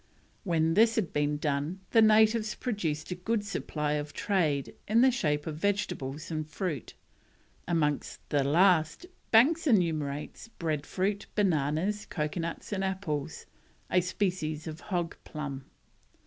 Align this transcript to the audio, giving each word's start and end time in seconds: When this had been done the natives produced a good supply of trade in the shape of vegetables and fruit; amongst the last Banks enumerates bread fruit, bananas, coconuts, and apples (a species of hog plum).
When 0.43 0.73
this 0.73 0.95
had 0.95 1.13
been 1.13 1.37
done 1.37 1.81
the 1.91 2.01
natives 2.01 2.55
produced 2.55 3.11
a 3.11 3.15
good 3.15 3.45
supply 3.45 3.91
of 3.91 4.13
trade 4.13 4.73
in 4.87 5.01
the 5.01 5.11
shape 5.11 5.45
of 5.45 5.57
vegetables 5.57 6.31
and 6.31 6.49
fruit; 6.49 6.95
amongst 7.67 8.27
the 8.29 8.43
last 8.43 9.05
Banks 9.29 9.67
enumerates 9.67 10.47
bread 10.47 10.87
fruit, 10.87 11.27
bananas, 11.35 12.07
coconuts, 12.07 12.71
and 12.73 12.83
apples 12.83 13.45
(a 13.91 14.01
species 14.01 14.65
of 14.65 14.79
hog 14.89 15.17
plum). 15.23 15.65